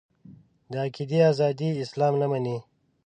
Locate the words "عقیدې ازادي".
0.85-1.69